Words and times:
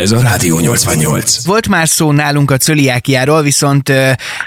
Ez 0.00 0.12
a 0.12 0.20
Rádió 0.20 0.58
88. 0.58 1.44
Volt 1.44 1.68
már 1.68 1.88
szó 1.88 2.12
nálunk 2.12 2.50
a 2.50 2.56
cöliákiáról, 2.56 3.42
viszont 3.42 3.88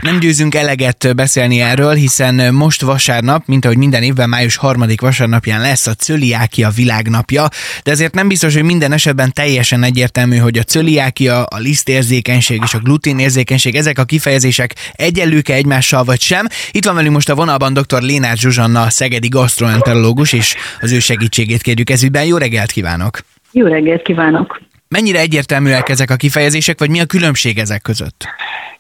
nem 0.02 0.20
győzünk 0.20 0.56
eleget 0.56 1.16
beszélni 1.16 1.62
erről, 1.62 1.94
hiszen 1.94 2.54
most 2.54 2.82
vasárnap, 2.82 3.44
mint 3.46 3.66
ahogy 3.66 3.78
minden 3.78 4.04
évben 4.04 4.30
május 4.30 4.56
harmadik 4.56 5.02
vasárnapján 5.02 5.62
lesz 5.62 5.88
a 5.88 5.94
cöliákia 5.94 6.70
világnapja, 6.70 7.48
de 7.84 7.92
ezért 7.92 8.14
nem 8.14 8.28
biztos, 8.28 8.54
hogy 8.54 8.64
minden 8.64 8.92
esetben 8.92 9.34
teljesen 9.34 9.84
egyértelmű, 9.84 10.38
hogy 10.38 10.58
a 10.58 10.64
cöliákia, 10.64 11.44
a 11.44 11.58
lisztérzékenység 11.58 12.62
és 12.64 12.74
a 12.74 12.80
gluténérzékenység, 12.80 13.76
ezek 13.76 14.00
a 14.00 14.04
kifejezések 14.04 14.76
egyenlőke 14.94 15.54
egymással 15.54 16.04
vagy 16.04 16.22
sem. 16.22 16.48
Itt 16.72 16.86
van 16.86 16.96
velünk 16.96 17.14
most 17.14 17.30
a 17.30 17.36
vonalban 17.36 17.74
dr. 17.74 18.02
Lénár 18.02 18.38
Zsuzsanna, 18.38 18.82
a 18.82 18.90
szegedi 18.90 19.28
gastroenterológus, 19.28 20.34
és 20.34 20.56
az 20.82 20.92
ő 20.92 21.00
segítségét 21.00 21.62
kérjük 21.62 21.90
ezügyben. 21.90 22.26
Jó 22.26 22.38
reggelt 22.38 22.72
kívánok! 22.72 23.20
Jó 23.52 23.66
reggelt 23.66 24.02
kívánok! 24.02 24.72
Mennyire 24.94 25.20
egyértelműek 25.20 25.90
ezek 25.90 26.10
a 26.12 26.16
kifejezések, 26.16 26.80
vagy 26.80 26.90
mi 26.90 27.00
a 27.00 27.06
különbség 27.06 27.58
ezek 27.58 27.82
között? 27.82 28.26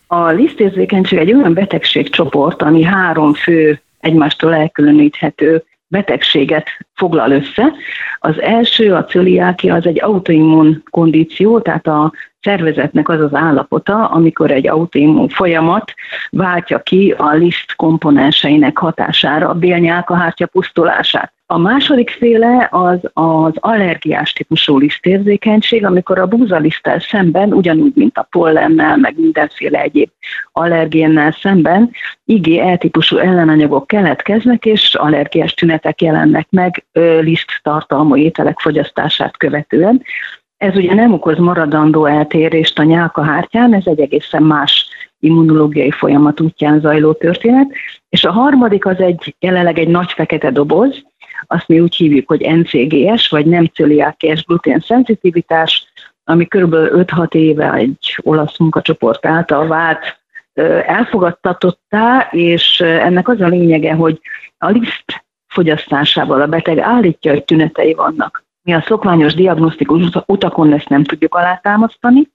A 0.07 0.27
lisztérzékenység 0.27 1.19
egy 1.19 1.33
olyan 1.33 1.53
betegségcsoport, 1.53 2.61
ami 2.61 2.83
három 2.83 3.33
fő 3.33 3.81
egymástól 3.99 4.53
elkülöníthető 4.55 5.63
betegséget 5.87 6.67
foglal 6.93 7.31
össze. 7.31 7.73
Az 8.19 8.41
első, 8.41 8.93
a 8.93 9.05
cöliákia, 9.05 9.75
az 9.75 9.85
egy 9.85 10.01
autoimmun 10.01 10.83
kondíció, 10.89 11.59
tehát 11.59 11.87
a 11.87 12.11
szervezetnek 12.41 13.09
az 13.09 13.19
az 13.19 13.33
állapota, 13.33 14.05
amikor 14.05 14.51
egy 14.51 14.67
autoimmun 14.67 15.29
folyamat 15.29 15.93
váltja 16.29 16.79
ki 16.79 17.13
a 17.17 17.33
liszt 17.33 17.75
komponenseinek 17.75 18.77
hatására 18.77 19.49
a 19.49 19.53
bélnyálkahártya 19.53 20.45
pusztulását. 20.45 21.33
A 21.53 21.57
második 21.57 22.09
féle 22.09 22.67
az 22.71 22.99
az 23.13 23.51
allergiás 23.55 24.33
típusú 24.33 24.77
lisztérzékenység, 24.77 25.85
amikor 25.85 26.19
a 26.19 26.25
búzaliszttel 26.25 26.99
szemben, 26.99 27.53
ugyanúgy, 27.53 27.91
mint 27.95 28.17
a 28.17 28.27
pollennel, 28.29 28.97
meg 28.97 29.13
mindenféle 29.17 29.81
egyéb 29.81 30.09
allergénnel 30.51 31.31
szemben, 31.31 31.91
IgE 32.25 32.77
típusú 32.77 33.17
ellenanyagok 33.17 33.87
keletkeznek, 33.87 34.65
és 34.65 34.95
allergiás 34.95 35.53
tünetek 35.53 36.01
jelennek 36.01 36.47
meg 36.49 36.85
liszt 37.21 37.59
tartalmú 37.61 38.15
ételek 38.15 38.59
fogyasztását 38.59 39.37
követően. 39.37 40.03
Ez 40.57 40.75
ugye 40.75 40.93
nem 40.93 41.13
okoz 41.13 41.37
maradandó 41.37 42.05
eltérést 42.05 42.79
a 42.79 42.83
nyálkahártyán, 42.83 43.73
ez 43.73 43.85
egy 43.85 43.99
egészen 43.99 44.43
más 44.43 44.87
immunológiai 45.19 45.91
folyamat 45.91 46.41
útján 46.41 46.79
zajló 46.79 47.13
történet. 47.13 47.71
És 48.09 48.23
a 48.23 48.31
harmadik 48.31 48.85
az 48.85 48.99
egy 48.99 49.35
jelenleg 49.39 49.79
egy 49.79 49.87
nagy 49.87 50.11
fekete 50.11 50.51
doboz, 50.51 51.03
azt 51.47 51.67
mi 51.67 51.79
úgy 51.79 51.95
hívjuk, 51.95 52.27
hogy 52.27 52.39
NCGS, 52.39 53.29
vagy 53.29 53.45
nem 53.45 53.65
cöliákiás 53.65 54.43
glutén 54.43 54.79
szenzitivitás, 54.79 55.91
ami 56.23 56.45
kb. 56.45 56.73
5-6 56.73 57.33
éve 57.33 57.73
egy 57.73 58.17
olasz 58.21 58.57
munkacsoport 58.57 59.25
által 59.25 59.67
vált 59.67 60.21
elfogadtatottá, 60.85 62.27
és 62.31 62.79
ennek 62.79 63.27
az 63.27 63.41
a 63.41 63.47
lényege, 63.47 63.93
hogy 63.93 64.21
a 64.57 64.69
liszt 64.69 65.25
fogyasztásával 65.47 66.41
a 66.41 66.47
beteg 66.47 66.79
állítja, 66.79 67.31
hogy 67.31 67.43
tünetei 67.43 67.93
vannak. 67.93 68.43
Mi 68.65 68.73
a 68.73 68.83
szokványos 68.85 69.33
diagnosztikus 69.33 70.09
utakon 70.25 70.73
ezt 70.73 70.89
nem 70.89 71.03
tudjuk 71.03 71.35
alátámasztani, 71.35 72.29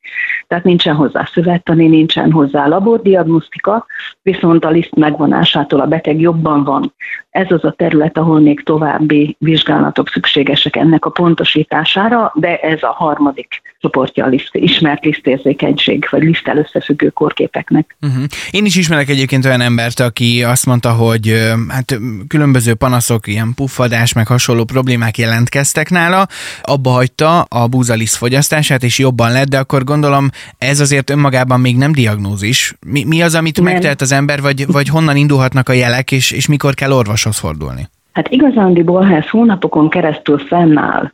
tehát 0.46 0.64
nincsen 0.64 0.94
hozzá 0.94 1.24
szövettani, 1.24 1.86
nincsen 1.86 2.32
hozzá 2.32 2.66
labordiagnosztika, 2.66 3.86
viszont 4.22 4.64
a 4.64 4.70
liszt 4.70 4.94
megvonásától 4.94 5.80
a 5.80 5.86
beteg 5.86 6.20
jobban 6.20 6.64
van. 6.64 6.94
Ez 7.38 7.50
az 7.50 7.64
a 7.64 7.74
terület, 7.76 8.18
ahol 8.18 8.40
még 8.40 8.62
további 8.62 9.36
vizsgálatok 9.38 10.08
szükségesek 10.08 10.76
ennek 10.76 11.04
a 11.04 11.10
pontosítására, 11.10 12.32
de 12.34 12.56
ez 12.56 12.82
a 12.82 12.92
harmadik 12.92 13.62
csoportja 13.80 14.24
a 14.24 14.28
liszt, 14.28 14.50
ismert 14.52 15.04
lisztérzékenység, 15.04 16.06
vagy 16.10 16.22
liszttel 16.22 16.56
összefüggő 16.56 17.08
kórképeknek. 17.08 17.96
Uh-huh. 18.00 18.24
Én 18.50 18.64
is 18.64 18.76
ismerek 18.76 19.08
egyébként 19.08 19.44
olyan 19.44 19.60
embert, 19.60 20.00
aki 20.00 20.42
azt 20.42 20.66
mondta, 20.66 20.92
hogy 20.92 21.52
hát 21.68 21.98
különböző 22.28 22.74
panaszok, 22.74 23.26
ilyen 23.26 23.52
puffadás, 23.54 24.12
meg 24.12 24.26
hasonló 24.26 24.64
problémák 24.64 25.18
jelentkeztek 25.18 25.90
nála, 25.90 26.26
abba 26.62 26.90
hagyta 26.90 27.40
a 27.40 27.66
búzalisz 27.66 28.16
fogyasztását, 28.16 28.82
és 28.82 28.98
jobban 28.98 29.32
lett, 29.32 29.48
de 29.48 29.58
akkor 29.58 29.84
gondolom 29.84 30.30
ez 30.58 30.80
azért 30.80 31.10
önmagában 31.10 31.60
még 31.60 31.76
nem 31.76 31.92
diagnózis. 31.92 32.74
Mi, 32.86 33.04
mi 33.04 33.22
az, 33.22 33.34
amit 33.34 33.56
nem. 33.56 33.72
megtehet 33.72 34.00
az 34.00 34.12
ember, 34.12 34.40
vagy, 34.40 34.66
vagy 34.66 34.88
honnan 34.88 35.16
indulhatnak 35.16 35.68
a 35.68 35.72
jelek, 35.72 36.12
és, 36.12 36.30
és 36.30 36.46
mikor 36.46 36.74
kell 36.74 36.92
orvoshoz 37.28 37.38
fordulni? 37.38 37.88
Hát 38.12 38.28
igazándiból, 38.28 39.02
ha 39.02 39.14
ez 39.14 39.28
hónapokon 39.28 39.88
keresztül 39.88 40.38
fennáll, 40.38 41.12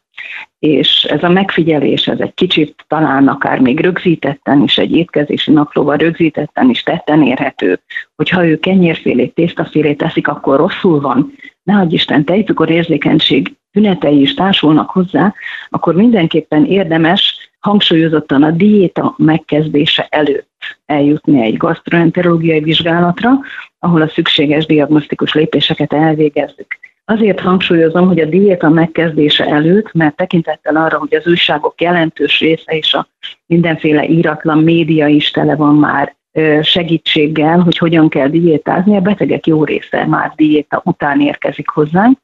és 0.58 1.04
ez 1.04 1.22
a 1.22 1.28
megfigyelés, 1.28 2.06
ez 2.06 2.20
egy 2.20 2.34
kicsit 2.34 2.84
talán 2.88 3.28
akár 3.28 3.60
még 3.60 3.80
rögzítetten 3.80 4.62
is, 4.62 4.78
egy 4.78 4.96
étkezési 4.96 5.50
naplóval 5.50 5.96
rögzítetten 5.96 6.70
is 6.70 6.82
tetten 6.82 7.22
érhető, 7.22 7.80
hogy 8.16 8.28
ha 8.28 8.46
ő 8.46 8.58
kenyérfélét, 8.58 9.34
tésztafélét 9.34 9.98
teszik, 9.98 10.28
akkor 10.28 10.56
rosszul 10.56 11.00
van, 11.00 11.32
ne 11.62 11.76
adj 11.76 11.94
Isten, 11.94 12.24
tejcukor 12.24 12.70
érzékenység 12.70 13.54
tünetei 13.72 14.20
is 14.20 14.34
társulnak 14.34 14.90
hozzá, 14.90 15.34
akkor 15.68 15.94
mindenképpen 15.94 16.64
érdemes 16.64 17.33
hangsúlyozottan 17.64 18.42
a 18.42 18.50
diéta 18.50 19.14
megkezdése 19.18 20.06
előtt 20.10 20.50
eljutni 20.86 21.42
egy 21.42 21.56
gastroenterológiai 21.56 22.60
vizsgálatra, 22.60 23.30
ahol 23.78 24.02
a 24.02 24.08
szükséges 24.08 24.66
diagnosztikus 24.66 25.34
lépéseket 25.34 25.92
elvégezzük. 25.92 26.66
Azért 27.04 27.40
hangsúlyozom, 27.40 28.06
hogy 28.06 28.20
a 28.20 28.26
diéta 28.26 28.68
megkezdése 28.68 29.44
előtt, 29.44 29.92
mert 29.92 30.16
tekintettel 30.16 30.76
arra, 30.76 30.98
hogy 30.98 31.14
az 31.14 31.26
újságok 31.26 31.80
jelentős 31.80 32.40
része 32.40 32.76
és 32.76 32.94
a 32.94 33.08
mindenféle 33.46 34.04
íratlan 34.08 34.58
média 34.58 35.06
is 35.06 35.30
tele 35.30 35.56
van 35.56 35.74
már 35.74 36.16
segítséggel, 36.62 37.58
hogy 37.58 37.78
hogyan 37.78 38.08
kell 38.08 38.28
diétázni, 38.28 38.96
a 38.96 39.00
betegek 39.00 39.46
jó 39.46 39.64
része 39.64 40.06
már 40.06 40.32
diéta 40.36 40.82
után 40.84 41.20
érkezik 41.20 41.68
hozzánk, 41.68 42.18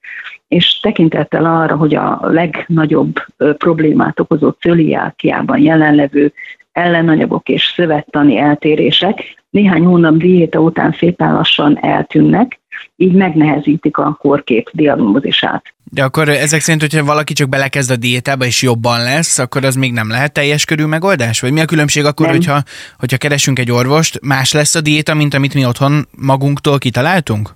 és 0.48 0.80
tekintettel 0.80 1.44
arra, 1.44 1.76
hogy 1.76 1.94
a 1.94 2.18
legnagyobb 2.22 3.14
problémát 3.36 4.20
okozó 4.20 4.50
cöliákiában 4.50 5.58
jelenlevő 5.58 6.32
ellenanyagok 6.72 7.48
és 7.48 7.72
szövettani 7.76 8.38
eltérések 8.38 9.40
néhány 9.50 9.84
hónap 9.84 10.16
diéta 10.16 10.60
után 10.60 10.92
szépen 10.92 11.32
lassan 11.32 11.78
eltűnnek, 11.82 12.60
így 12.96 13.12
megnehezítik 13.12 13.96
a 13.96 14.16
korkép 14.20 14.70
diagnózisát. 14.72 15.74
De 15.92 16.04
akkor 16.04 16.28
ezek 16.28 16.60
szerint, 16.60 16.80
hogyha 16.82 17.04
valaki 17.04 17.32
csak 17.32 17.48
belekezd 17.48 17.90
a 17.90 17.96
diétába 17.96 18.44
és 18.44 18.62
jobban 18.62 19.02
lesz, 19.02 19.38
akkor 19.38 19.64
az 19.64 19.74
még 19.74 19.92
nem 19.92 20.08
lehet 20.08 20.32
teljes 20.32 20.64
körű 20.64 20.84
megoldás? 20.84 21.40
Vagy 21.40 21.52
mi 21.52 21.60
a 21.60 21.64
különbség 21.64 22.04
akkor, 22.04 22.28
hogyha, 22.28 22.62
hogyha 22.98 23.16
keresünk 23.16 23.58
egy 23.58 23.70
orvost, 23.70 24.20
más 24.22 24.52
lesz 24.52 24.74
a 24.74 24.80
diéta, 24.80 25.14
mint 25.14 25.34
amit 25.34 25.54
mi 25.54 25.66
otthon 25.66 26.06
magunktól 26.18 26.78
kitaláltunk? 26.78 27.50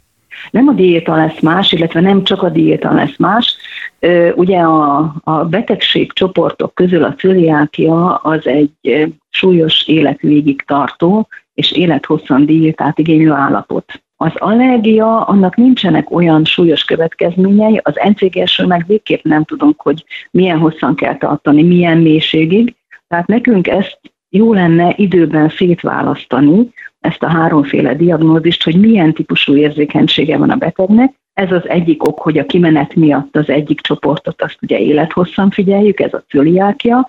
Nem 0.50 0.69
a 0.69 0.72
diéta 0.72 1.17
lesz 1.17 1.41
más, 1.41 1.72
illetve 1.72 2.00
nem 2.00 2.25
csak 2.25 2.43
a 2.43 2.49
diéta 2.49 2.93
lesz 2.93 3.17
más. 3.19 3.56
Ugye 4.34 4.59
a, 4.59 5.15
a 5.25 5.45
betegség 5.45 6.12
csoportok 6.12 6.75
közül 6.75 7.05
a 7.05 7.15
cöliákia 7.15 8.15
az 8.15 8.47
egy 8.47 9.11
súlyos 9.31 9.87
életvégig 9.87 10.62
tartó 10.66 11.28
és 11.55 11.72
élethosszan 11.72 12.47
diétát 12.47 12.99
igénylő 12.99 13.31
állapot. 13.31 14.03
Az 14.17 14.33
allergia, 14.35 15.21
annak 15.21 15.57
nincsenek 15.57 16.11
olyan 16.11 16.45
súlyos 16.45 16.85
következményei, 16.85 17.81
az 17.83 17.95
NCGS-ről 18.09 18.67
meg 18.67 18.85
végképp 18.87 19.25
nem 19.25 19.45
tudunk, 19.45 19.81
hogy 19.81 20.05
milyen 20.31 20.59
hosszan 20.59 20.95
kell 20.95 21.17
tartani, 21.17 21.63
milyen 21.63 21.99
mélységig. 21.99 22.75
Tehát 23.09 23.27
nekünk 23.27 23.69
ezt 23.69 24.01
jó 24.29 24.53
lenne 24.53 24.95
időben 24.97 25.49
szétválasztani, 25.49 26.73
ezt 27.01 27.23
a 27.23 27.29
háromféle 27.29 27.95
diagnózist, 27.95 28.65
hogy 28.65 28.81
milyen 28.81 29.13
típusú 29.13 29.57
érzékenysége 29.57 30.37
van 30.37 30.51
a 30.51 30.57
betegnek. 30.57 31.15
Ez 31.33 31.53
az 31.53 31.69
egyik 31.69 32.09
ok, 32.09 32.19
hogy 32.21 32.39
a 32.39 32.47
kimenet 32.47 32.95
miatt 32.95 33.37
az 33.37 33.49
egyik 33.49 33.81
csoportot 33.81 34.43
azt 34.43 34.59
ugye 34.63 34.79
élethosszan 34.79 35.51
figyeljük, 35.51 36.01
ez 36.01 36.15
a 36.15 36.25
cöliákia. 36.29 37.09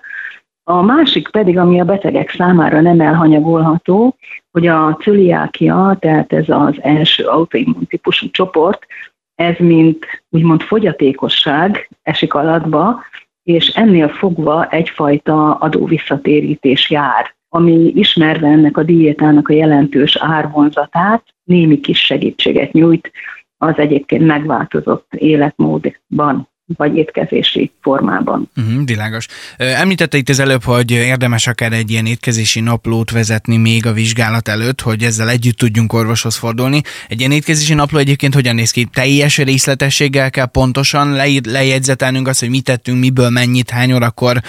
A 0.68 0.82
másik 0.82 1.28
pedig, 1.28 1.58
ami 1.58 1.80
a 1.80 1.84
betegek 1.84 2.30
számára 2.30 2.80
nem 2.80 3.00
elhanyagolható, 3.00 4.16
hogy 4.50 4.66
a 4.66 4.96
cöliákia, 5.00 5.96
tehát 6.00 6.32
ez 6.32 6.48
az 6.48 6.74
első 6.82 7.24
autoimmun 7.24 7.86
típusú 7.86 8.30
csoport, 8.30 8.86
ez 9.34 9.54
mint 9.58 10.06
úgymond 10.28 10.62
fogyatékosság 10.62 11.88
esik 12.02 12.34
alatba, 12.34 13.04
és 13.42 13.68
ennél 13.68 14.08
fogva 14.08 14.68
egyfajta 14.68 15.54
adóvisszatérítés 15.54 16.90
jár, 16.90 17.34
ami 17.48 17.92
ismerve 17.94 18.46
ennek 18.46 18.76
a 18.76 18.82
diétának 18.82 19.48
a 19.48 19.52
jelentős 19.52 20.16
árvonzatát, 20.16 21.24
némi 21.44 21.80
kis 21.80 22.04
segítséget 22.04 22.72
nyújt 22.72 23.10
az 23.56 23.78
egyébként 23.78 24.26
megváltozott 24.26 25.14
életmódban. 25.14 26.48
Vagy 26.76 26.96
étkezési 26.96 27.70
formában. 27.82 28.50
Uh-huh, 28.56 28.84
világos. 28.84 29.26
Említette 29.56 30.16
itt 30.16 30.28
az 30.28 30.38
előbb, 30.38 30.62
hogy 30.62 30.90
érdemes 30.90 31.46
akár 31.46 31.72
egy 31.72 31.90
ilyen 31.90 32.06
étkezési 32.06 32.60
naplót 32.60 33.10
vezetni 33.10 33.56
még 33.56 33.86
a 33.86 33.92
vizsgálat 33.92 34.48
előtt, 34.48 34.80
hogy 34.80 35.02
ezzel 35.02 35.28
együtt 35.28 35.56
tudjunk 35.56 35.92
orvoshoz 35.92 36.36
fordulni. 36.36 36.80
Egy 37.08 37.18
ilyen 37.18 37.32
étkezési 37.32 37.74
napló 37.74 37.98
egyébként 37.98 38.34
hogyan 38.34 38.54
néz 38.54 38.70
ki? 38.70 38.88
Teljes 38.92 39.36
részletességgel 39.36 40.30
kell 40.30 40.46
pontosan 40.46 41.12
lejegyzetelnünk 41.44 42.28
azt, 42.28 42.40
hogy 42.40 42.50
mit 42.50 42.64
tettünk, 42.64 42.98
miből 42.98 43.30
mennyit, 43.30 43.70
hány 43.70 43.92
órakor, 43.92 44.40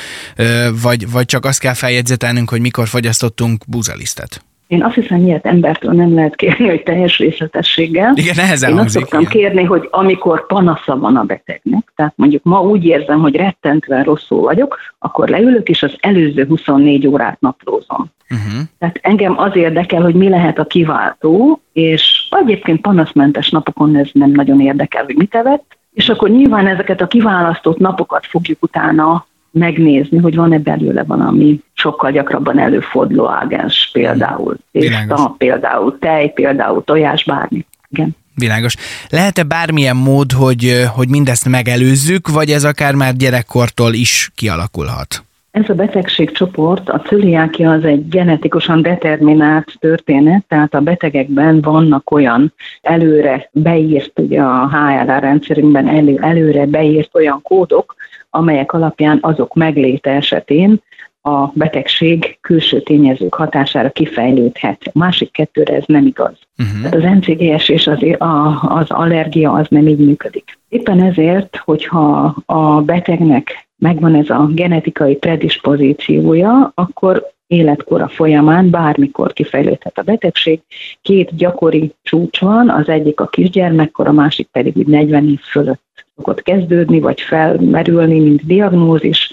vagy, 0.82 1.12
vagy 1.12 1.26
csak 1.26 1.46
azt 1.46 1.60
kell 1.60 1.74
feljegyzetelnünk, 1.74 2.50
hogy 2.50 2.62
mikor 2.62 2.88
fogyasztottunk 2.88 3.64
búzalisztet? 3.68 4.42
Én 4.68 4.84
azt 4.84 4.96
hiszem, 4.96 5.26
ilyet 5.26 5.46
embertől 5.46 5.92
nem 5.92 6.14
lehet 6.14 6.36
kérni, 6.36 6.68
hogy 6.68 6.84
teljes 6.84 7.18
részletességgel. 7.18 8.14
Igen, 8.16 8.34
nehezen 8.36 8.72
Én 8.72 8.78
azt 8.78 8.90
szoktam 8.90 9.20
igen. 9.20 9.32
kérni, 9.32 9.64
hogy 9.64 9.88
amikor 9.92 10.46
panasza 10.46 10.98
van 10.98 11.16
a 11.16 11.24
betegnek, 11.24 11.92
tehát 11.96 12.14
mondjuk 12.16 12.44
ma 12.44 12.62
úgy 12.62 12.86
érzem, 12.86 13.20
hogy 13.20 13.36
rettentően 13.36 14.04
rosszul 14.04 14.42
vagyok, 14.42 14.78
akkor 15.00 15.30
leülök, 15.30 15.70
és 15.70 15.84
az 15.84 15.96
előző 16.00 16.46
24 16.46 17.08
órát 17.08 17.40
naplózom. 17.40 18.12
Uh-huh. 18.30 18.62
Tehát 18.80 19.00
engem 19.02 19.40
az 19.40 19.56
érdekel, 19.56 20.02
hogy 20.02 20.16
mi 20.16 20.30
lehet 20.30 20.60
a 20.60 20.66
kiváltó, 20.66 21.62
és 21.74 22.28
egyébként 22.30 22.82
panaszmentes 22.82 23.50
napokon 23.50 23.96
ez 23.96 24.10
nem 24.12 24.32
nagyon 24.32 24.62
érdekel, 24.62 25.04
hogy 25.04 25.16
mit 25.16 25.36
evett, 25.36 25.78
és 25.94 26.10
akkor 26.10 26.30
nyilván 26.30 26.68
ezeket 26.68 27.02
a 27.02 27.08
kiválasztott 27.08 27.78
napokat 27.78 28.26
fogjuk 28.26 28.64
utána 28.64 29.26
megnézni, 29.52 30.18
hogy 30.18 30.36
van-e 30.36 30.60
belőle 30.60 31.04
valami 31.04 31.60
sokkal 31.74 32.12
gyakrabban 32.12 32.60
előforduló 32.60 33.30
ágens, 33.30 33.90
például 33.94 34.58
tészta, 34.72 35.36
például 35.38 35.98
tej, 36.00 36.30
például 36.30 36.84
tojás, 36.84 37.24
bármi. 37.24 37.66
Igen. 37.90 38.16
Világos. 38.36 38.76
Lehet-e 39.10 39.44
bármilyen 39.44 39.96
mód, 39.96 40.32
hogy, 40.32 40.84
hogy 40.96 41.10
mindezt 41.10 41.50
megelőzzük, 41.50 42.28
vagy 42.28 42.50
ez 42.50 42.64
akár 42.64 42.94
már 42.94 43.16
gyerekkortól 43.16 43.94
is 43.94 44.32
kialakulhat? 44.36 45.22
Ez 45.52 45.70
a 45.70 45.74
betegségcsoport, 45.74 46.90
a 46.90 47.02
cöliákia 47.02 47.72
az 47.72 47.84
egy 47.84 48.08
genetikusan 48.08 48.82
determinált 48.82 49.78
történet, 49.80 50.44
tehát 50.48 50.74
a 50.74 50.80
betegekben 50.80 51.62
vannak 51.62 52.12
olyan 52.12 52.54
előre 52.82 53.50
beírt, 53.52 54.20
ugye 54.20 54.42
a 54.42 54.70
HLA 54.70 55.18
rendszerünkben 55.18 55.88
elő, 55.88 56.18
előre 56.22 56.66
beírt 56.66 57.16
olyan 57.16 57.42
kódok, 57.42 57.96
amelyek 58.30 58.74
alapján 58.74 59.18
azok 59.22 59.54
megléte 59.54 60.10
esetén 60.10 60.82
a 61.22 61.52
betegség 61.54 62.38
külső 62.42 62.82
tényezők 62.82 63.34
hatására 63.34 63.90
kifejlődhet. 63.90 64.82
A 64.86 64.92
másik 64.94 65.32
kettőre 65.32 65.76
ez 65.76 65.84
nem 65.86 66.06
igaz. 66.06 66.38
Uh-huh. 66.58 66.82
Tehát 66.82 66.96
az 66.96 67.18
NCGS 67.20 67.70
és 67.70 67.88
az, 67.88 68.04
a, 68.18 68.62
az 68.62 68.92
allergia 68.92 69.52
az 69.52 69.68
nem 69.70 69.88
így 69.88 70.06
működik. 70.06 70.60
Éppen 70.70 71.02
ezért, 71.02 71.56
hogyha 71.56 72.36
a 72.46 72.82
betegnek 72.82 73.68
megvan 73.78 74.16
ez 74.16 74.30
a 74.30 74.46
genetikai 74.54 75.16
predispozíciója, 75.16 76.72
akkor 76.76 77.32
életkora 77.48 78.08
folyamán 78.08 78.70
bármikor 78.70 79.34
kifejlődhet 79.34 79.98
a 79.98 80.02
betegség. 80.02 80.62
Két 81.02 81.36
gyakori 81.36 81.94
csúcs 82.02 82.40
van, 82.40 82.70
az 82.70 82.90
egyik 82.90 83.20
a 83.20 83.28
kisgyermekkor, 83.28 84.08
a 84.08 84.12
másik 84.12 84.48
pedig 84.48 84.76
40 84.76 85.30
év 85.30 85.40
fölött 85.40 85.82
szokott 86.16 86.42
kezdődni, 86.42 87.00
vagy 87.00 87.22
felmerülni, 87.22 88.20
mint 88.20 88.46
diagnózis. 88.46 89.32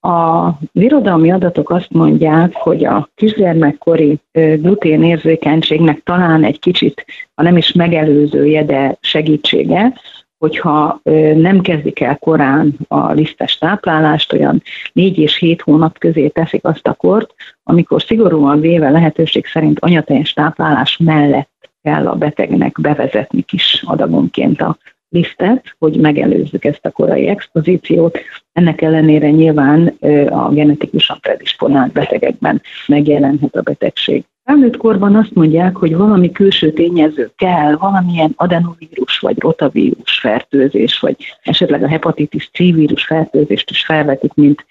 A 0.00 0.50
irodalmi 0.72 1.30
adatok 1.30 1.70
azt 1.70 1.90
mondják, 1.90 2.54
hogy 2.54 2.84
a 2.84 3.08
kisgyermekkori 3.14 4.18
gluténérzékenységnek 4.32 6.02
talán 6.02 6.44
egy 6.44 6.58
kicsit, 6.58 7.04
ha 7.34 7.42
nem 7.42 7.56
is 7.56 7.72
megelőzője, 7.72 8.64
de 8.64 8.96
segítsége, 9.00 10.00
hogyha 10.38 11.00
nem 11.34 11.60
kezdik 11.60 12.00
el 12.00 12.18
korán 12.18 12.74
a 12.88 13.12
lisztes 13.12 13.58
táplálást, 13.58 14.32
olyan 14.32 14.62
4 14.92 15.18
és 15.18 15.36
7 15.36 15.62
hónap 15.62 15.98
közé 15.98 16.28
teszik 16.28 16.64
azt 16.64 16.86
a 16.86 16.94
kort, 16.94 17.34
amikor 17.62 18.02
szigorúan 18.02 18.60
véve 18.60 18.90
lehetőség 18.90 19.46
szerint 19.46 19.78
anyateljes 19.78 20.32
táplálás 20.32 20.96
mellett 20.96 21.70
kell 21.82 22.08
a 22.08 22.14
betegnek 22.14 22.80
bevezetni 22.80 23.42
kis 23.42 23.82
adagonként 23.86 24.60
a 24.60 24.76
lisztet, 25.08 25.76
hogy 25.78 25.96
megelőzzük 25.96 26.64
ezt 26.64 26.86
a 26.86 26.90
korai 26.90 27.26
expozíciót. 27.26 28.18
Ennek 28.52 28.80
ellenére 28.82 29.30
nyilván 29.30 29.86
a 30.30 30.48
genetikusan 30.48 31.18
predisponált 31.20 31.92
betegekben 31.92 32.62
megjelenhet 32.86 33.56
a 33.56 33.62
betegség. 33.62 34.24
Felnőtt 34.44 34.76
korban 34.76 35.16
azt 35.16 35.34
mondják, 35.34 35.76
hogy 35.76 35.96
valami 35.96 36.32
külső 36.32 36.72
tényező 36.72 37.30
kell, 37.36 37.76
valamilyen 37.76 38.32
adenovírus 38.36 39.18
vagy 39.18 39.38
rotavírus 39.38 40.18
fertőzés, 40.18 40.98
vagy 40.98 41.16
esetleg 41.42 41.82
a 41.82 41.88
hepatitis 41.88 42.50
C 42.52 42.58
vírus 42.58 43.04
fertőzést 43.04 43.70
is 43.70 43.84
felvetik, 43.84 44.34
mint 44.34 44.66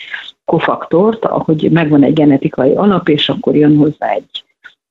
kofaktort, 0.45 1.25
ahogy 1.25 1.71
megvan 1.71 2.03
egy 2.03 2.13
genetikai 2.13 2.71
alap, 2.71 3.09
és 3.09 3.29
akkor 3.29 3.55
jön 3.55 3.77
hozzá 3.77 4.09
egy 4.09 4.44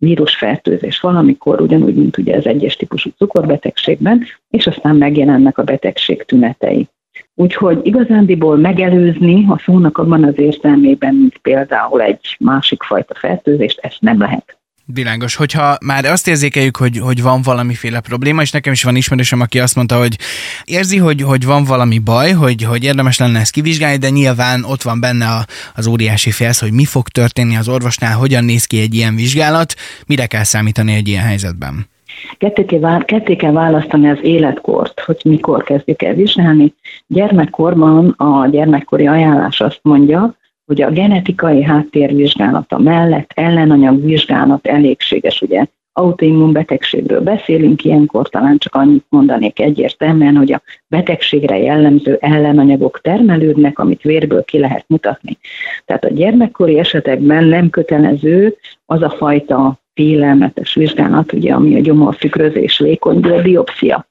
vírusfertőzés 0.05 1.01
valamikor, 1.01 1.61
ugyanúgy, 1.61 1.95
mint 1.95 2.19
ugye 2.19 2.37
az 2.37 2.47
egyes 2.47 2.77
típusú 2.77 3.11
cukorbetegségben, 3.19 4.25
és 4.51 4.67
aztán 4.67 4.97
megjelennek 4.97 5.59
a 5.59 5.63
betegség 5.63 6.23
tünetei. 6.23 6.89
Úgyhogy 7.35 7.81
igazándiból 7.83 8.57
megelőzni 8.57 9.47
a 9.49 9.59
szónak 9.59 9.99
abban 9.99 10.25
az 10.25 10.39
értelmében, 10.39 11.15
mint 11.15 11.39
például 11.39 12.03
egy 12.03 12.37
másik 12.39 12.83
fajta 12.83 13.15
fertőzést, 13.15 13.79
ezt 13.83 14.01
nem 14.01 14.19
lehet. 14.19 14.59
Világos, 14.87 15.37
hogyha 15.37 15.77
már 15.85 16.05
azt 16.05 16.29
érzékeljük, 16.29 16.77
hogy, 16.77 16.99
hogy 16.99 17.23
van 17.23 17.43
valamiféle 17.43 18.01
probléma, 18.01 18.43
és 18.43 18.51
nekem 18.51 18.73
is 18.73 18.83
van 18.83 18.97
ismerősöm, 18.97 19.41
aki 19.41 19.61
azt 19.61 19.77
mondta, 19.77 19.99
hogy 19.99 20.19
érzi, 20.65 20.99
hogy, 20.99 21.23
hogy 21.23 21.45
van 21.45 21.65
valami 21.65 21.99
baj, 21.99 22.31
hogy, 22.31 22.63
hogy 22.63 22.85
érdemes 22.85 23.19
lenne 23.19 23.39
ezt 23.41 23.53
kivizsgálni, 23.53 23.97
de 23.97 24.11
nyilván 24.11 24.65
ott 24.65 24.83
van 24.83 25.01
benne 25.01 25.27
a, 25.27 25.45
az 25.75 25.87
óriási 25.87 26.31
félsz, 26.31 26.61
hogy 26.61 26.73
mi 26.73 26.85
fog 26.85 27.09
történni 27.09 27.57
az 27.57 27.69
orvosnál, 27.69 28.17
hogyan 28.17 28.45
néz 28.45 28.65
ki 28.65 28.81
egy 28.81 28.95
ilyen 28.95 29.15
vizsgálat, 29.15 29.75
mire 30.07 30.27
kell 30.27 30.45
számítani 30.45 30.95
egy 30.95 31.09
ilyen 31.09 31.25
helyzetben. 31.25 31.87
Ketté 32.39 33.37
kell 33.37 33.53
választani 33.53 34.11
az 34.11 34.19
életkort, 34.23 35.01
hogy 35.01 35.21
mikor 35.25 35.63
kezdjük 35.63 36.03
el 36.03 36.15
vizsgálni. 36.15 36.75
Gyermekkorban 37.07 38.09
a 38.09 38.49
gyermekkori 38.49 39.07
ajánlás 39.07 39.61
azt 39.61 39.81
mondja, 39.83 40.35
hogy 40.67 40.83
a 40.83 40.91
genetikai 40.91 41.63
háttérvizsgálata 41.63 42.79
mellett 42.79 43.31
ellenanyagvizsgálat 43.35 44.67
elégséges, 44.67 45.41
ugye 45.41 45.67
autoimmun 45.97 46.53
betegségről 46.53 47.21
beszélünk, 47.21 47.85
ilyenkor 47.85 48.29
talán 48.29 48.59
csak 48.59 48.75
annyit 48.75 49.05
mondanék 49.09 49.61
egyértelműen, 49.61 50.37
hogy 50.37 50.53
a 50.53 50.63
betegségre 50.89 51.59
jellemző 51.59 52.17
ellenanyagok 52.21 53.01
termelődnek, 53.01 53.79
amit 53.79 54.03
vérből 54.03 54.45
ki 54.45 54.59
lehet 54.59 54.85
mutatni. 54.89 55.39
Tehát 55.85 56.05
a 56.05 56.13
gyermekkori 56.13 56.79
esetekben 56.79 57.45
nem 57.45 57.71
kötelező 57.71 58.57
az 58.87 59.03
a 59.03 59.11
fajta 59.11 59.79
félelmetes 59.95 60.75
vizsgálat, 60.75 61.33
ugye, 61.33 61.53
ami 61.53 61.75
a 61.77 61.81
gyomorfükrözés, 61.81 62.79
vékonyből 62.79 63.43
biopszia. 63.43 64.07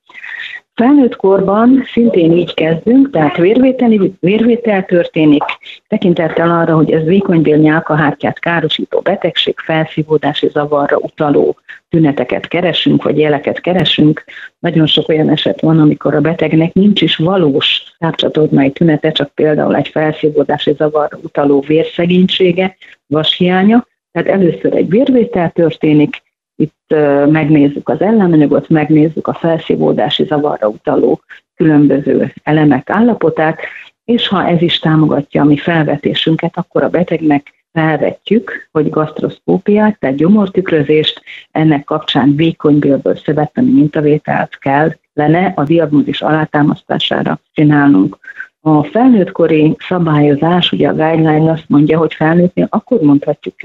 Felnőtt 0.75 1.15
korban 1.15 1.83
szintén 1.91 2.31
így 2.31 2.53
kezdünk, 2.53 3.09
tehát 3.09 3.37
vérvételi, 3.37 4.13
vérvétel 4.19 4.85
történik, 4.85 5.43
tekintettel 5.87 6.51
arra, 6.51 6.75
hogy 6.75 6.91
ez 6.91 7.03
vékonybél 7.03 7.57
nyálkahártyát 7.57 8.39
károsító 8.39 8.99
betegség, 8.99 9.55
felszívódási 9.57 10.48
zavarra 10.48 10.98
utaló 10.98 11.57
tüneteket 11.89 12.48
keresünk, 12.48 13.03
vagy 13.03 13.17
jeleket 13.17 13.62
keresünk. 13.62 14.24
Nagyon 14.59 14.86
sok 14.86 15.09
olyan 15.09 15.29
eset 15.29 15.62
van, 15.62 15.79
amikor 15.79 16.15
a 16.15 16.21
betegnek 16.21 16.74
nincs 16.74 17.01
is 17.01 17.15
valós 17.15 17.83
tápcsatornai 18.00 18.71
tünete, 18.71 19.12
csak 19.12 19.29
például 19.33 19.75
egy 19.75 19.88
felszívódási 19.88 20.74
zavarra 20.77 21.17
utaló 21.24 21.59
vérszegénysége, 21.67 22.75
vashiánya. 23.07 23.88
Tehát 24.12 24.27
először 24.27 24.75
egy 24.75 24.89
vérvétel 24.89 25.51
történik, 25.51 26.21
itt 26.55 26.95
megnézzük 27.29 27.89
az 27.89 28.01
ellenanyagot, 28.01 28.69
megnézzük 28.69 29.27
a 29.27 29.33
felszívódási 29.33 30.24
zavarra 30.24 30.67
utaló 30.67 31.22
különböző 31.55 32.33
elemek 32.43 32.89
állapotát, 32.89 33.60
és 34.05 34.27
ha 34.27 34.48
ez 34.48 34.62
is 34.62 34.79
támogatja 34.79 35.41
a 35.41 35.45
mi 35.45 35.57
felvetésünket, 35.57 36.57
akkor 36.57 36.83
a 36.83 36.89
betegnek 36.89 37.65
felvetjük, 37.72 38.69
hogy 38.72 38.89
gasztroszkópiát, 38.89 40.00
tehát 40.00 40.15
gyomortükrözést, 40.15 41.22
ennek 41.51 41.83
kapcsán 41.83 42.36
vékonybélből 42.36 43.15
szövetteni 43.15 43.72
mintavételt 43.72 44.57
kell 44.57 44.95
lenne 45.13 45.53
a 45.55 45.63
diagnózis 45.63 46.22
alátámasztására 46.22 47.39
csinálnunk. 47.51 48.17
A 48.62 48.83
felnőttkori 48.83 49.75
szabályozás, 49.88 50.72
ugye 50.72 50.88
a 50.88 50.93
guideline 50.93 51.51
azt 51.51 51.69
mondja, 51.69 51.98
hogy 51.98 52.13
felnőttnél 52.13 52.67
akkor 52.69 53.01
mondhatjuk, 53.01 53.55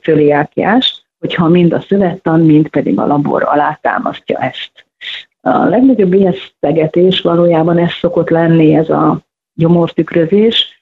cöliákiás, 0.00 1.07
hogyha 1.18 1.48
mind 1.48 1.72
a 1.72 1.80
szövettan, 1.80 2.40
mind 2.40 2.68
pedig 2.68 2.98
a 2.98 3.06
labor 3.06 3.42
alátámasztja 3.42 4.38
ezt. 4.38 4.86
A 5.40 5.64
legnagyobb 5.64 6.12
ijesztegetés 6.12 7.20
valójában 7.20 7.78
ez 7.78 7.92
szokott 7.92 8.28
lenni, 8.28 8.74
ez 8.74 8.90
a 8.90 9.18
gyomortükrözés, 9.54 10.77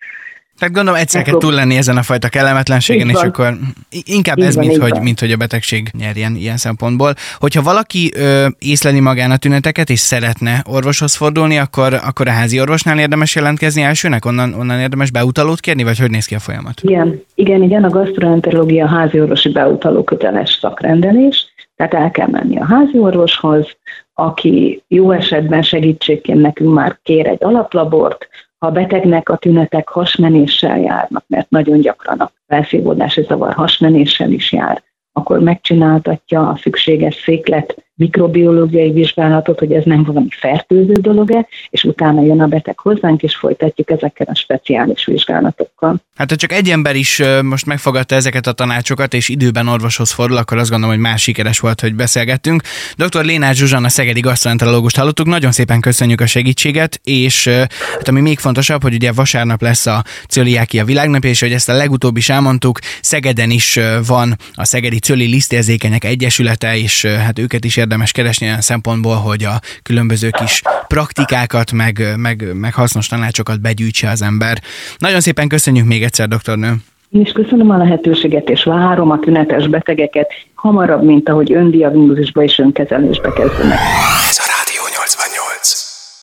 Tehát 0.58 0.74
gondolom 0.74 1.00
egyszer 1.00 1.22
kell 1.22 1.38
túl 1.38 1.52
lenni 1.52 1.76
ezen 1.76 1.96
a 1.96 2.02
fajta 2.02 2.28
kellemetlenségen, 2.28 3.08
és 3.08 3.20
akkor 3.20 3.56
inkább 4.04 4.38
így 4.38 4.44
ez, 4.44 4.54
van, 4.54 4.66
mint, 4.66 4.82
hogy, 4.82 5.00
mint 5.00 5.20
hogy 5.20 5.32
a 5.32 5.36
betegség 5.36 5.90
nyerjen 5.98 6.34
ilyen 6.34 6.56
szempontból. 6.56 7.14
Hogyha 7.38 7.62
valaki 7.62 8.12
ö, 8.16 8.46
észleli 8.58 9.00
magán 9.00 9.30
a 9.30 9.36
tüneteket, 9.36 9.90
és 9.90 9.98
szeretne 9.98 10.62
orvoshoz 10.68 11.14
fordulni, 11.14 11.58
akkor, 11.58 11.94
akkor 11.94 12.28
a 12.28 12.30
házi 12.30 12.60
orvosnál 12.60 12.98
érdemes 12.98 13.34
jelentkezni 13.34 13.82
elsőnek? 13.82 14.24
Onnan, 14.24 14.54
onnan 14.54 14.80
érdemes 14.80 15.10
beutalót 15.10 15.60
kérni, 15.60 15.82
vagy 15.82 15.98
hogy 15.98 16.10
néz 16.10 16.26
ki 16.26 16.34
a 16.34 16.38
folyamat? 16.38 16.80
Igen, 16.82 17.22
igen, 17.34 17.62
igen 17.62 17.84
a 17.84 17.90
gastroenterológia 17.90 18.86
házi 18.86 19.20
orvosi 19.20 19.48
beutaló 19.48 20.04
köteles 20.04 20.58
szakrendelés, 20.60 21.54
tehát 21.76 21.94
el 21.94 22.10
kell 22.10 22.28
menni 22.30 22.58
a 22.58 22.64
házi 22.64 22.98
orvoshoz, 22.98 23.76
aki 24.14 24.82
jó 24.88 25.10
esetben 25.10 25.62
segítségként 25.62 26.40
nekünk 26.40 26.74
már 26.74 26.98
kér 27.02 27.26
egy 27.26 27.44
alaplabort, 27.44 28.28
ha 28.66 28.72
a 28.72 28.74
betegnek 28.74 29.28
a 29.28 29.36
tünetek 29.36 29.88
hasmenéssel 29.88 30.78
járnak, 30.78 31.24
mert 31.26 31.50
nagyon 31.50 31.80
gyakran 31.80 32.18
a 32.18 32.30
felszívódási 32.46 33.22
zavar 33.22 33.54
hasmenéssel 33.54 34.30
is 34.30 34.52
jár, 34.52 34.82
akkor 35.12 35.40
megcsináltatja 35.40 36.48
a 36.48 36.56
szükséges 36.56 37.14
széklet 37.14 37.85
mikrobiológiai 37.96 38.90
vizsgálatot, 38.92 39.58
hogy 39.58 39.72
ez 39.72 39.84
nem 39.84 40.04
valami 40.04 40.28
fertőző 40.30 40.92
dolog-e, 40.92 41.46
és 41.70 41.84
utána 41.84 42.22
jön 42.22 42.40
a 42.40 42.46
beteg 42.46 42.78
hozzánk, 42.78 43.22
és 43.22 43.36
folytatjuk 43.36 43.90
ezekkel 43.90 44.26
a 44.30 44.34
speciális 44.34 45.04
vizsgálatokkal. 45.04 45.96
Hát 46.16 46.30
ha 46.30 46.36
csak 46.36 46.52
egy 46.52 46.68
ember 46.68 46.96
is 46.96 47.22
most 47.42 47.66
megfogadta 47.66 48.14
ezeket 48.14 48.46
a 48.46 48.52
tanácsokat, 48.52 49.14
és 49.14 49.28
időben 49.28 49.68
orvoshoz 49.68 50.10
fordul, 50.10 50.36
akkor 50.36 50.58
azt 50.58 50.70
gondolom, 50.70 50.94
hogy 50.94 51.04
más 51.04 51.22
sikeres 51.22 51.60
volt, 51.60 51.80
hogy 51.80 51.94
beszélgettünk. 51.94 52.62
Dr. 52.96 53.24
Lénás 53.24 53.56
Zsuzsanna 53.56 53.88
Szegedi 53.88 54.20
gasztroenterológust 54.20 54.96
hallottuk, 54.96 55.26
nagyon 55.26 55.52
szépen 55.52 55.80
köszönjük 55.80 56.20
a 56.20 56.26
segítséget, 56.26 57.00
és 57.04 57.48
hát 57.48 58.08
ami 58.08 58.20
még 58.20 58.38
fontosabb, 58.38 58.82
hogy 58.82 58.94
ugye 58.94 59.12
vasárnap 59.12 59.62
lesz 59.62 59.86
a 59.86 60.04
cöliákia 60.28 60.84
világnapja, 60.84 61.30
és 61.30 61.40
hogy 61.40 61.52
ezt 61.52 61.68
a 61.68 61.72
legutóbb 61.72 62.16
is 62.16 62.28
elmondtuk, 62.28 62.78
Szegeden 63.00 63.50
is 63.50 63.78
van 64.06 64.36
a 64.54 64.64
Szegedi 64.64 64.98
Cöli 64.98 65.26
Lisztérzékenyek 65.26 66.04
Egyesülete, 66.04 66.76
és 66.76 67.04
hát 67.04 67.38
őket 67.38 67.64
is 67.64 67.76
érdemes 67.86 68.12
keresni 68.12 68.46
olyan 68.46 68.60
szempontból, 68.60 69.14
hogy 69.14 69.44
a 69.44 69.60
különböző 69.82 70.30
kis 70.30 70.62
praktikákat, 70.86 71.72
meg, 71.72 72.02
meg, 72.16 72.44
meg 72.54 72.74
hasznos 72.74 73.06
tanácsokat 73.06 73.60
begyűjtse 73.60 74.10
az 74.10 74.22
ember. 74.22 74.58
Nagyon 74.98 75.20
szépen 75.20 75.48
köszönjük 75.48 75.86
még 75.86 76.02
egyszer, 76.02 76.28
doktornő. 76.28 76.72
Én 77.10 77.20
is 77.20 77.32
köszönöm 77.32 77.70
a 77.70 77.76
lehetőséget, 77.76 78.48
és 78.48 78.64
várom 78.64 79.10
a 79.10 79.18
tünetes 79.18 79.68
betegeket 79.68 80.30
hamarabb, 80.54 81.04
mint 81.04 81.28
ahogy 81.28 81.52
öndiagnózisba 81.52 82.42
és 82.42 82.58
önkezelésbe 82.58 83.32
kezdenek. 83.32 83.78